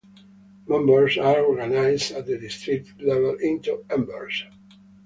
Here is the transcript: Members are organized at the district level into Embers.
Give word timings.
Members 0.65 1.15
are 1.19 1.41
organized 1.45 2.13
at 2.13 2.25
the 2.25 2.35
district 2.39 2.99
level 3.03 3.35
into 3.35 3.85
Embers. 3.87 4.45